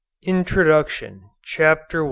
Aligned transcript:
_INTRODUCTION 0.27 1.29
CHAPTER 1.43 1.97
I. 1.97 1.99